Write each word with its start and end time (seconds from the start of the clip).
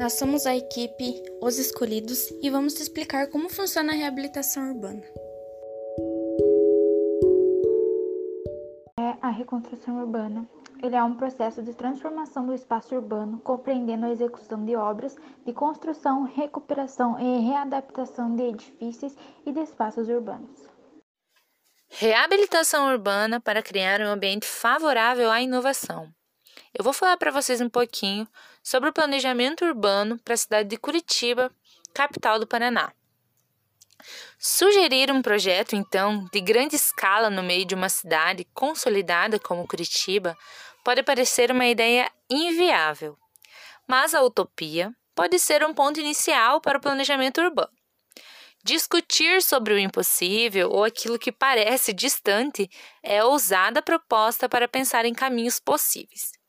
Nós 0.00 0.14
somos 0.14 0.46
a 0.46 0.56
equipe 0.56 1.22
Os 1.42 1.58
Escolhidos 1.58 2.30
e 2.42 2.48
vamos 2.48 2.72
te 2.72 2.80
explicar 2.80 3.26
como 3.26 3.50
funciona 3.50 3.92
a 3.92 3.94
reabilitação 3.94 4.70
urbana. 4.70 5.02
É 8.98 9.14
a 9.20 9.28
reconstrução 9.28 10.00
urbana. 10.00 10.48
Ele 10.82 10.96
é 10.96 11.02
um 11.02 11.16
processo 11.16 11.62
de 11.62 11.74
transformação 11.74 12.46
do 12.46 12.54
espaço 12.54 12.94
urbano, 12.94 13.40
compreendendo 13.40 14.06
a 14.06 14.10
execução 14.10 14.64
de 14.64 14.74
obras 14.74 15.14
de 15.44 15.52
construção, 15.52 16.22
recuperação 16.22 17.20
e 17.20 17.40
readaptação 17.46 18.34
de 18.34 18.44
edifícios 18.44 19.14
e 19.44 19.52
de 19.52 19.60
espaços 19.60 20.08
urbanos. 20.08 20.66
Reabilitação 21.90 22.90
urbana 22.90 23.38
para 23.38 23.62
criar 23.62 24.00
um 24.00 24.08
ambiente 24.08 24.46
favorável 24.46 25.30
à 25.30 25.42
inovação. 25.42 26.10
Eu 26.72 26.84
vou 26.84 26.92
falar 26.92 27.16
para 27.16 27.32
vocês 27.32 27.60
um 27.60 27.68
pouquinho 27.68 28.28
sobre 28.62 28.88
o 28.88 28.92
planejamento 28.92 29.64
urbano 29.64 30.18
para 30.20 30.34
a 30.34 30.36
cidade 30.36 30.68
de 30.68 30.76
Curitiba, 30.76 31.50
capital 31.92 32.38
do 32.38 32.46
Paraná. 32.46 32.92
Sugerir 34.38 35.10
um 35.10 35.20
projeto, 35.20 35.74
então, 35.74 36.26
de 36.32 36.40
grande 36.40 36.76
escala 36.76 37.28
no 37.28 37.42
meio 37.42 37.66
de 37.66 37.74
uma 37.74 37.88
cidade 37.88 38.46
consolidada 38.54 39.38
como 39.38 39.66
Curitiba 39.66 40.38
pode 40.84 41.02
parecer 41.02 41.50
uma 41.50 41.66
ideia 41.66 42.10
inviável, 42.30 43.18
mas 43.86 44.14
a 44.14 44.22
utopia 44.22 44.94
pode 45.14 45.38
ser 45.38 45.64
um 45.64 45.74
ponto 45.74 46.00
inicial 46.00 46.60
para 46.60 46.78
o 46.78 46.80
planejamento 46.80 47.40
urbano. 47.40 47.72
Discutir 48.62 49.42
sobre 49.42 49.74
o 49.74 49.78
impossível 49.78 50.70
ou 50.70 50.84
aquilo 50.84 51.18
que 51.18 51.32
parece 51.32 51.92
distante 51.92 52.70
é 53.02 53.24
ousada 53.24 53.82
proposta 53.82 54.48
para 54.48 54.68
pensar 54.68 55.04
em 55.04 55.12
caminhos 55.12 55.58
possíveis. 55.58 56.39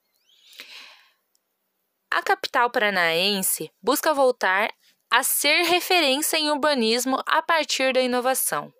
A 2.12 2.21
capital 2.21 2.70
paranaense 2.70 3.71
busca 3.81 4.13
voltar 4.13 4.70
a 5.09 5.23
ser 5.23 5.63
referência 5.63 6.37
em 6.37 6.51
urbanismo 6.51 7.21
a 7.26 7.41
partir 7.41 7.93
da 7.93 8.01
inovação. 8.01 8.71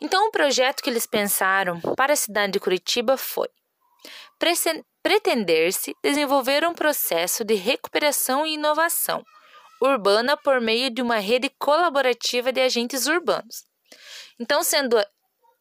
Então, 0.00 0.26
o 0.26 0.30
projeto 0.32 0.82
que 0.82 0.90
eles 0.90 1.06
pensaram 1.06 1.80
para 1.96 2.14
a 2.14 2.16
cidade 2.16 2.52
de 2.52 2.60
Curitiba 2.60 3.16
foi 3.16 3.48
pretender-se 5.00 5.94
desenvolver 6.02 6.66
um 6.66 6.74
processo 6.74 7.44
de 7.44 7.54
recuperação 7.54 8.44
e 8.44 8.54
inovação 8.54 9.24
urbana 9.80 10.36
por 10.36 10.60
meio 10.60 10.90
de 10.90 11.00
uma 11.00 11.18
rede 11.18 11.48
colaborativa 11.60 12.52
de 12.52 12.60
agentes 12.60 13.06
urbanos. 13.06 13.64
Então, 14.40 14.64
sendo 14.64 14.96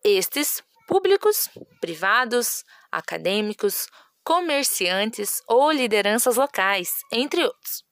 estes 0.04 0.64
públicos, 0.88 1.48
privados, 1.80 2.64
acadêmicos, 2.92 3.88
comerciantes 4.24 5.42
ou 5.48 5.72
lideranças 5.72 6.38
locais, 6.38 6.94
entre 7.12 7.44
outros. 7.44 7.84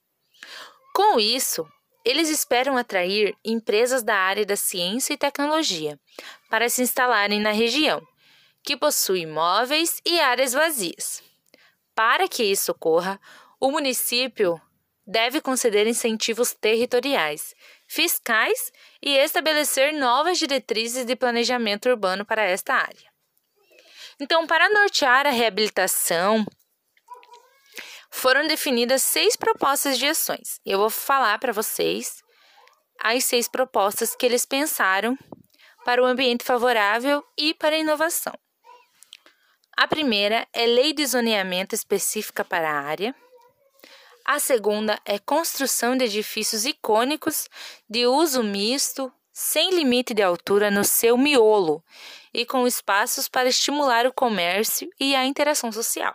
Com 0.94 1.20
isso, 1.20 1.68
eles 2.04 2.30
esperam 2.30 2.78
atrair 2.78 3.36
empresas 3.44 4.04
da 4.04 4.16
área 4.16 4.46
da 4.46 4.56
ciência 4.56 5.14
e 5.14 5.18
tecnologia 5.18 6.00
para 6.50 6.70
se 6.70 6.82
instalarem 6.82 7.40
na 7.40 7.52
região, 7.52 8.02
que 8.64 8.78
possui 8.78 9.22
imóveis 9.22 10.02
e 10.06 10.20
áreas 10.20 10.54
vazias. 10.54 11.24
Para 11.94 12.28
que 12.28 12.44
isso 12.44 12.72
ocorra, 12.72 13.20
o 13.60 13.72
município 13.72 14.60
deve 15.06 15.42
conceder 15.42 15.88
incentivos 15.88 16.54
territoriais, 16.54 17.56
fiscais 17.88 18.72
e 19.02 19.18
estabelecer 19.18 19.94
novas 19.94 20.38
diretrizes 20.38 21.04
de 21.04 21.16
planejamento 21.16 21.90
urbano 21.90 22.24
para 22.24 22.44
esta 22.44 22.76
área. 22.76 23.09
Então, 24.20 24.46
para 24.46 24.70
nortear 24.70 25.26
a 25.26 25.32
reabilitação, 25.32 26.46
foram 28.12 28.48
definidas 28.48 29.02
seis 29.02 29.36
propostas 29.36 29.98
de 29.98 30.08
ações. 30.08 30.60
Eu 30.66 30.80
vou 30.80 30.90
falar 30.90 31.40
para 31.40 31.54
vocês 31.54 32.22
as 33.00 33.24
seis 33.24 33.48
propostas 33.48 34.16
que 34.16 34.26
eles 34.26 34.46
pensaram 34.46 35.18
para 35.86 36.04
o 36.04 36.06
ambiente 36.06 36.44
favorável 36.44 37.24
e 37.38 37.54
para 37.54 37.76
a 37.76 37.80
inovação. 37.80 38.34
A 39.78 39.88
primeira 39.88 40.46
é 40.52 40.66
lei 40.66 40.92
de 40.92 41.06
zoneamento 41.06 41.74
específica 41.74 42.44
para 42.44 42.70
a 42.70 42.82
área. 42.82 43.16
A 44.26 44.38
segunda 44.38 45.00
é 45.06 45.18
construção 45.18 45.96
de 45.96 46.04
edifícios 46.04 46.66
icônicos 46.66 47.48
de 47.90 48.06
uso 48.06 48.44
misto, 48.44 49.12
sem 49.42 49.70
limite 49.70 50.14
de 50.14 50.22
altura 50.22 50.70
no 50.70 50.84
seu 50.84 51.18
miolo 51.18 51.82
e 52.34 52.46
com 52.46 52.68
espaços 52.68 53.30
para 53.30 53.48
estimular 53.48 54.06
o 54.06 54.12
comércio 54.12 54.90
e 55.00 55.16
a 55.16 55.24
interação 55.24 55.72
social. 55.72 56.14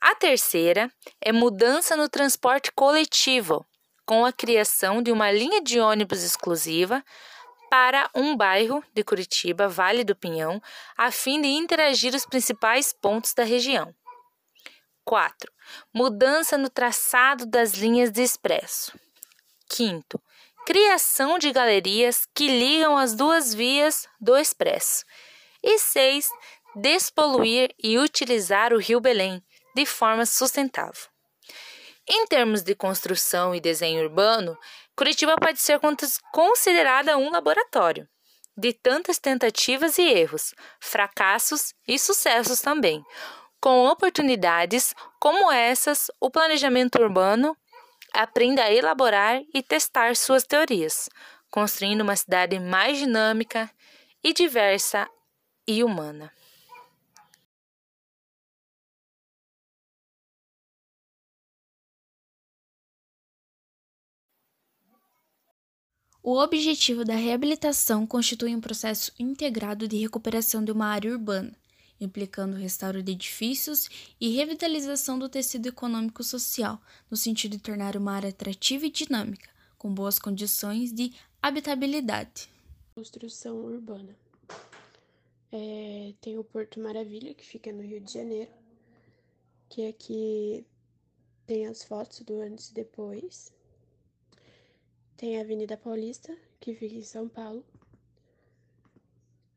A 0.00 0.16
terceira 0.16 0.90
é 1.20 1.30
mudança 1.30 1.96
no 1.96 2.08
transporte 2.08 2.72
coletivo, 2.72 3.64
com 4.04 4.26
a 4.26 4.32
criação 4.32 5.00
de 5.00 5.12
uma 5.12 5.30
linha 5.30 5.62
de 5.62 5.78
ônibus 5.78 6.24
exclusiva 6.24 7.04
para 7.70 8.10
um 8.12 8.36
bairro 8.36 8.82
de 8.92 9.04
Curitiba, 9.04 9.68
Vale 9.68 10.02
do 10.02 10.16
Pinhão, 10.16 10.60
a 10.96 11.12
fim 11.12 11.40
de 11.40 11.46
interagir 11.46 12.16
os 12.16 12.26
principais 12.26 12.92
pontos 12.92 13.32
da 13.32 13.44
região. 13.44 13.94
4. 15.04 15.52
Mudança 15.94 16.58
no 16.58 16.68
traçado 16.68 17.46
das 17.46 17.74
linhas 17.74 18.10
de 18.10 18.22
expresso. 18.22 18.98
Quinto, 19.70 20.20
criação 20.68 21.38
de 21.38 21.50
galerias 21.50 22.28
que 22.34 22.46
ligam 22.46 22.94
as 22.94 23.14
duas 23.14 23.54
vias 23.54 24.06
do 24.20 24.36
expresso. 24.36 25.02
E 25.62 25.78
6. 25.78 26.28
Despoluir 26.76 27.74
e 27.82 27.98
utilizar 27.98 28.74
o 28.74 28.78
Rio 28.78 29.00
Belém 29.00 29.42
de 29.74 29.86
forma 29.86 30.26
sustentável. 30.26 31.08
Em 32.06 32.26
termos 32.26 32.62
de 32.62 32.74
construção 32.74 33.54
e 33.54 33.60
desenho 33.60 34.02
urbano, 34.02 34.58
Curitiba 34.94 35.36
pode 35.40 35.58
ser 35.58 35.80
considerada 36.34 37.16
um 37.16 37.30
laboratório 37.30 38.06
de 38.54 38.74
tantas 38.74 39.18
tentativas 39.18 39.96
e 39.96 40.02
erros, 40.02 40.54
fracassos 40.78 41.72
e 41.86 41.98
sucessos 41.98 42.60
também, 42.60 43.02
com 43.58 43.86
oportunidades 43.86 44.94
como 45.18 45.50
essas, 45.50 46.10
o 46.20 46.30
planejamento 46.30 47.00
urbano 47.00 47.56
aprenda 48.12 48.62
a 48.64 48.72
elaborar 48.72 49.42
e 49.54 49.62
testar 49.62 50.16
suas 50.16 50.44
teorias, 50.44 51.08
construindo 51.50 52.02
uma 52.02 52.16
cidade 52.16 52.58
mais 52.58 52.98
dinâmica 52.98 53.70
e 54.22 54.32
diversa 54.32 55.08
e 55.66 55.82
humana. 55.84 56.32
O 66.22 66.36
objetivo 66.38 67.04
da 67.04 67.14
reabilitação 67.14 68.06
constitui 68.06 68.54
um 68.54 68.60
processo 68.60 69.10
integrado 69.18 69.88
de 69.88 69.96
recuperação 69.96 70.62
de 70.62 70.70
uma 70.70 70.88
área 70.88 71.10
urbana 71.10 71.56
implicando 72.00 72.56
o 72.56 72.60
restauro 72.60 73.02
de 73.02 73.12
edifícios 73.12 73.88
e 74.20 74.34
revitalização 74.34 75.18
do 75.18 75.28
tecido 75.28 75.66
econômico 75.66 76.22
social, 76.22 76.80
no 77.10 77.16
sentido 77.16 77.56
de 77.56 77.62
tornar 77.62 77.96
uma 77.96 78.12
área 78.12 78.30
atrativa 78.30 78.86
e 78.86 78.90
dinâmica, 78.90 79.48
com 79.76 79.92
boas 79.92 80.18
condições 80.18 80.92
de 80.92 81.12
habitabilidade. 81.42 82.48
Construção 82.94 83.56
urbana. 83.56 84.16
É, 85.50 86.12
tem 86.20 86.38
o 86.38 86.44
Porto 86.44 86.78
Maravilha, 86.78 87.34
que 87.34 87.44
fica 87.44 87.72
no 87.72 87.82
Rio 87.82 88.00
de 88.00 88.12
Janeiro, 88.12 88.50
que 89.68 89.86
aqui 89.86 90.66
tem 91.46 91.66
as 91.66 91.82
fotos 91.82 92.20
do 92.20 92.40
antes 92.40 92.68
e 92.68 92.74
depois. 92.74 93.52
Tem 95.16 95.38
a 95.38 95.40
Avenida 95.40 95.76
Paulista, 95.76 96.36
que 96.60 96.74
fica 96.74 96.94
em 96.94 97.02
São 97.02 97.28
Paulo. 97.28 97.64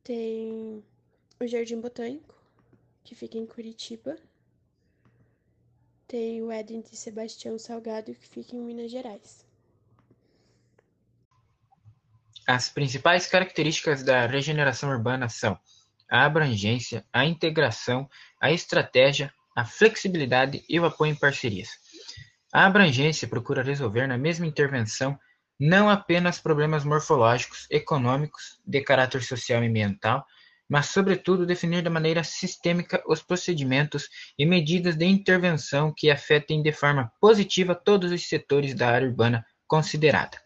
Tem 0.03 0.83
o 1.41 1.47
Jardim 1.47 1.81
Botânico, 1.81 2.35
que 3.03 3.15
fica 3.15 3.35
em 3.35 3.47
Curitiba. 3.47 4.15
Tem 6.07 6.39
o 6.43 6.51
Éden 6.51 6.81
de 6.81 6.95
Sebastião 6.95 7.57
Salgado, 7.57 8.13
que 8.13 8.27
fica 8.27 8.55
em 8.55 8.59
Minas 8.59 8.91
Gerais. 8.91 9.43
As 12.47 12.69
principais 12.69 13.25
características 13.25 14.03
da 14.03 14.27
regeneração 14.27 14.89
urbana 14.89 15.29
são 15.29 15.57
a 16.11 16.25
abrangência, 16.25 17.03
a 17.11 17.25
integração, 17.25 18.07
a 18.39 18.51
estratégia, 18.51 19.33
a 19.55 19.65
flexibilidade 19.65 20.63
e 20.69 20.79
o 20.79 20.85
apoio 20.85 21.13
em 21.13 21.15
parcerias. 21.15 21.69
A 22.53 22.67
abrangência 22.67 23.27
procura 23.27 23.63
resolver 23.63 24.05
na 24.05 24.17
mesma 24.17 24.45
intervenção 24.45 25.17
não 25.59 25.89
apenas 25.89 26.39
problemas 26.39 26.83
morfológicos, 26.83 27.65
econômicos, 27.69 28.59
de 28.65 28.81
caráter 28.81 29.23
social 29.23 29.63
e 29.63 29.67
ambiental, 29.67 30.25
mas 30.71 30.85
sobretudo 30.85 31.45
definir 31.45 31.83
de 31.83 31.89
maneira 31.89 32.23
sistêmica 32.23 33.03
os 33.05 33.21
procedimentos 33.21 34.07
e 34.39 34.45
medidas 34.45 34.95
de 34.95 35.05
intervenção 35.05 35.93
que 35.93 36.09
afetem 36.09 36.63
de 36.63 36.71
forma 36.71 37.11
positiva 37.19 37.75
todos 37.75 38.09
os 38.09 38.25
setores 38.25 38.73
da 38.73 38.87
área 38.87 39.05
urbana 39.05 39.45
considerada. 39.67 40.41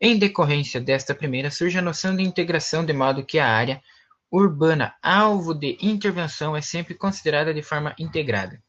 Em 0.00 0.18
decorrência 0.18 0.80
desta 0.80 1.14
primeira, 1.14 1.52
surge 1.52 1.78
a 1.78 1.82
noção 1.82 2.16
de 2.16 2.24
integração 2.24 2.84
de 2.84 2.92
modo 2.92 3.24
que 3.24 3.38
a 3.38 3.48
área 3.48 3.80
urbana 4.28 4.92
alvo 5.00 5.54
de 5.54 5.78
intervenção 5.80 6.56
é 6.56 6.60
sempre 6.60 6.94
considerada 6.94 7.54
de 7.54 7.62
forma 7.62 7.94
integrada. 7.96 8.60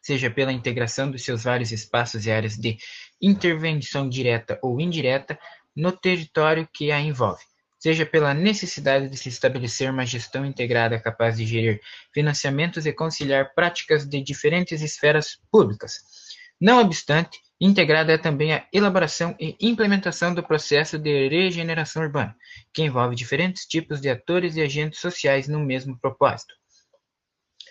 seja 0.00 0.30
pela 0.30 0.54
integração 0.54 1.10
dos 1.10 1.22
seus 1.22 1.44
vários 1.44 1.70
espaços 1.70 2.24
e 2.24 2.30
áreas 2.30 2.56
de 2.56 2.78
intervenção 3.20 4.08
direta 4.08 4.58
ou 4.62 4.80
indireta 4.80 5.38
no 5.76 5.92
território 5.92 6.66
que 6.72 6.90
a 6.90 6.98
envolve, 6.98 7.44
seja 7.82 8.06
pela 8.06 8.32
necessidade 8.32 9.08
de 9.08 9.16
se 9.16 9.28
estabelecer 9.28 9.90
uma 9.90 10.06
gestão 10.06 10.46
integrada 10.46 11.00
capaz 11.00 11.36
de 11.36 11.44
gerir 11.44 11.80
financiamentos 12.14 12.86
e 12.86 12.92
conciliar 12.92 13.54
práticas 13.56 14.06
de 14.06 14.22
diferentes 14.22 14.82
esferas 14.82 15.40
públicas. 15.50 15.94
Não 16.60 16.80
obstante, 16.80 17.40
integrada 17.60 18.12
é 18.12 18.18
também 18.18 18.54
a 18.54 18.64
elaboração 18.72 19.34
e 19.36 19.56
implementação 19.60 20.32
do 20.32 20.44
processo 20.44 20.96
de 20.96 21.28
regeneração 21.28 22.04
urbana, 22.04 22.36
que 22.72 22.84
envolve 22.84 23.16
diferentes 23.16 23.66
tipos 23.66 24.00
de 24.00 24.08
atores 24.08 24.54
e 24.54 24.62
agentes 24.62 25.00
sociais 25.00 25.48
no 25.48 25.58
mesmo 25.58 25.98
propósito. 25.98 26.54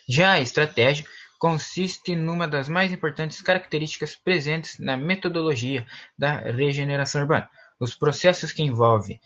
Já 0.09 0.33
a 0.33 0.41
estratégia 0.41 1.05
consiste 1.39 2.17
numa 2.17 2.49
das 2.49 2.67
mais 2.67 2.91
importantes 2.91 3.41
características 3.41 4.13
presentes 4.13 4.77
na 4.77 4.97
metodologia 4.97 5.87
da 6.17 6.35
regeneração 6.51 7.21
urbana. 7.21 7.49
Os 7.79 7.95
processos 7.95 8.51
que 8.51 8.61
envolve 8.61 9.21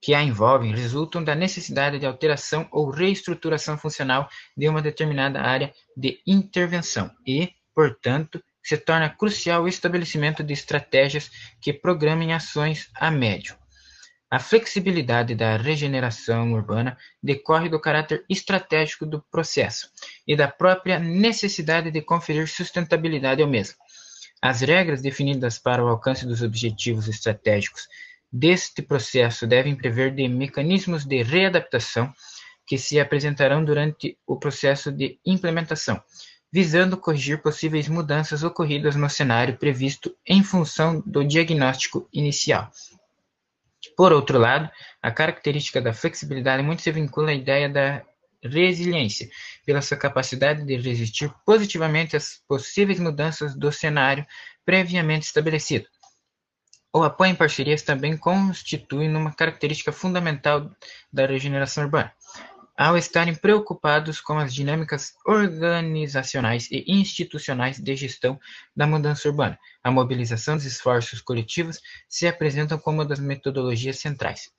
que 0.00 0.14
a 0.14 0.22
envolvem 0.22 0.74
resultam 0.74 1.22
da 1.22 1.34
necessidade 1.34 1.98
de 1.98 2.06
alteração 2.06 2.68
ou 2.70 2.90
reestruturação 2.90 3.78
funcional 3.78 4.28
de 4.56 4.68
uma 4.68 4.82
determinada 4.82 5.40
área 5.40 5.72
de 5.96 6.20
intervenção 6.26 7.10
e, 7.26 7.52
portanto, 7.74 8.42
se 8.62 8.76
torna 8.76 9.08
crucial 9.08 9.62
o 9.62 9.68
estabelecimento 9.68 10.42
de 10.42 10.52
estratégias 10.52 11.30
que 11.60 11.72
programem 11.72 12.32
ações 12.32 12.90
a 12.94 13.10
médio. 13.10 13.56
A 14.28 14.40
flexibilidade 14.40 15.36
da 15.36 15.56
regeneração 15.56 16.52
urbana 16.52 16.98
decorre 17.22 17.68
do 17.68 17.80
caráter 17.80 18.24
estratégico 18.28 19.06
do 19.06 19.22
processo 19.30 19.88
e 20.26 20.34
da 20.34 20.48
própria 20.48 20.98
necessidade 20.98 21.92
de 21.92 22.02
conferir 22.02 22.48
sustentabilidade 22.48 23.40
ao 23.40 23.48
mesmo. 23.48 23.76
As 24.42 24.62
regras 24.62 25.00
definidas 25.00 25.60
para 25.60 25.84
o 25.84 25.88
alcance 25.88 26.26
dos 26.26 26.42
objetivos 26.42 27.06
estratégicos 27.06 27.86
deste 28.38 28.82
processo 28.82 29.46
devem 29.46 29.74
prever 29.74 30.14
de 30.14 30.28
mecanismos 30.28 31.04
de 31.04 31.22
readaptação 31.22 32.12
que 32.66 32.76
se 32.76 33.00
apresentarão 33.00 33.64
durante 33.64 34.18
o 34.26 34.36
processo 34.36 34.92
de 34.92 35.18
implementação, 35.24 36.02
visando 36.52 36.96
corrigir 36.96 37.40
possíveis 37.40 37.88
mudanças 37.88 38.42
ocorridas 38.42 38.94
no 38.94 39.08
cenário 39.08 39.56
previsto 39.56 40.14
em 40.26 40.42
função 40.42 41.02
do 41.06 41.24
diagnóstico 41.24 42.08
inicial. 42.12 42.70
Por 43.96 44.12
outro 44.12 44.38
lado, 44.38 44.68
a 45.00 45.10
característica 45.10 45.80
da 45.80 45.94
flexibilidade 45.94 46.62
muito 46.62 46.82
se 46.82 46.92
vincula 46.92 47.30
à 47.30 47.34
ideia 47.34 47.68
da 47.68 48.04
resiliência, 48.42 49.28
pela 49.64 49.80
sua 49.80 49.96
capacidade 49.96 50.64
de 50.64 50.76
resistir 50.76 51.32
positivamente 51.44 52.16
às 52.16 52.42
possíveis 52.46 53.00
mudanças 53.00 53.56
do 53.56 53.72
cenário 53.72 54.26
previamente 54.64 55.26
estabelecido. 55.26 55.86
O 56.96 57.02
apoio 57.02 57.32
em 57.32 57.34
parcerias 57.34 57.82
também 57.82 58.16
constitui 58.16 59.06
uma 59.06 59.30
característica 59.30 59.92
fundamental 59.92 60.70
da 61.12 61.26
regeneração 61.26 61.84
urbana, 61.84 62.10
ao 62.74 62.96
estarem 62.96 63.34
preocupados 63.34 64.18
com 64.18 64.38
as 64.38 64.54
dinâmicas 64.54 65.12
organizacionais 65.26 66.70
e 66.70 66.86
institucionais 66.88 67.78
de 67.78 67.94
gestão 67.94 68.40
da 68.74 68.86
mudança 68.86 69.28
urbana. 69.28 69.58
A 69.84 69.90
mobilização 69.90 70.56
dos 70.56 70.64
esforços 70.64 71.20
coletivos 71.20 71.82
se 72.08 72.26
apresentam 72.26 72.78
como 72.78 73.00
uma 73.00 73.04
das 73.04 73.20
metodologias 73.20 73.98
centrais, 73.98 74.50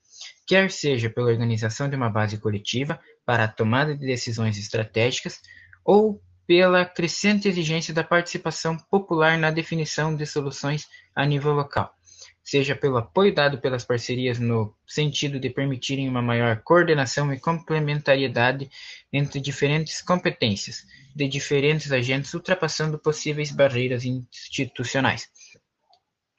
quer 0.46 0.70
seja 0.70 1.10
pela 1.10 1.26
organização 1.26 1.90
de 1.90 1.96
uma 1.96 2.08
base 2.08 2.38
coletiva 2.38 3.00
para 3.26 3.42
a 3.42 3.48
tomada 3.48 3.96
de 3.96 4.06
decisões 4.06 4.56
estratégicas 4.56 5.40
ou 5.84 6.22
pela 6.46 6.84
crescente 6.84 7.48
exigência 7.48 7.92
da 7.92 8.04
participação 8.04 8.76
popular 8.76 9.36
na 9.36 9.50
definição 9.50 10.14
de 10.14 10.24
soluções 10.24 10.86
a 11.16 11.26
nível 11.26 11.52
local 11.52 11.97
seja 12.44 12.74
pelo 12.74 12.96
apoio 12.96 13.34
dado 13.34 13.58
pelas 13.58 13.84
parcerias 13.84 14.38
no 14.38 14.74
sentido 14.86 15.38
de 15.38 15.50
permitirem 15.50 16.08
uma 16.08 16.22
maior 16.22 16.62
coordenação 16.62 17.32
e 17.32 17.38
complementariedade 17.38 18.70
entre 19.12 19.40
diferentes 19.40 20.00
competências 20.00 20.86
de 21.14 21.28
diferentes 21.28 21.92
agentes, 21.92 22.32
ultrapassando 22.32 22.98
possíveis 22.98 23.50
barreiras 23.50 24.04
institucionais, 24.04 25.28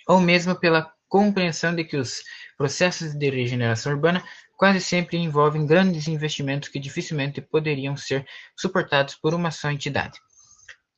ou 0.08 0.20
mesmo 0.20 0.56
pela 0.56 0.92
compreensão 1.08 1.76
de 1.76 1.84
que 1.84 1.98
os 1.98 2.24
processos 2.58 3.14
de 3.14 3.30
regeneração 3.30 3.92
urbana 3.92 4.24
quase 4.56 4.82
sempre 4.82 5.18
envolvem 5.18 5.66
grandes 5.66 6.08
investimentos 6.08 6.70
que 6.70 6.80
dificilmente 6.80 7.42
poderiam 7.42 7.96
ser 7.96 8.28
suportados 8.58 9.16
por 9.16 9.34
uma 9.34 9.52
só 9.52 9.72
entidade. 9.72 10.20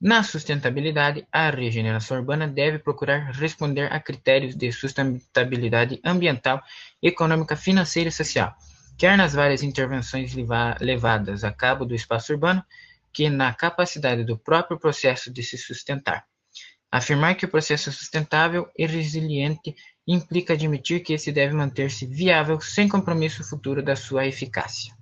Na 0.01 0.23
sustentabilidade, 0.23 1.27
a 1.31 1.51
regeneração 1.51 2.17
urbana 2.17 2.47
deve 2.47 2.79
procurar 2.79 3.29
responder 3.33 3.93
a 3.93 3.99
critérios 3.99 4.55
de 4.55 4.71
sustentabilidade 4.71 5.99
ambiental, 6.03 6.59
econômica, 7.03 7.55
financeira 7.55 8.09
e 8.09 8.11
social, 8.11 8.51
quer 8.97 9.15
nas 9.15 9.33
várias 9.33 9.61
intervenções 9.61 10.33
levadas 10.33 11.43
a 11.43 11.51
cabo 11.51 11.85
do 11.85 11.93
espaço 11.93 12.33
urbano, 12.33 12.65
que 13.13 13.29
na 13.29 13.53
capacidade 13.53 14.23
do 14.23 14.35
próprio 14.35 14.79
processo 14.79 15.31
de 15.31 15.43
se 15.43 15.55
sustentar. 15.55 16.25
Afirmar 16.91 17.35
que 17.35 17.45
o 17.45 17.49
processo 17.49 17.89
é 17.89 17.91
sustentável 17.91 18.67
e 18.75 18.87
resiliente 18.87 19.75
implica 20.07 20.53
admitir 20.53 21.01
que 21.01 21.13
esse 21.13 21.31
deve 21.31 21.53
manter-se 21.53 22.07
viável 22.07 22.59
sem 22.59 22.89
compromisso 22.89 23.43
futuro 23.43 23.83
da 23.83 23.95
sua 23.95 24.25
eficácia. 24.25 24.99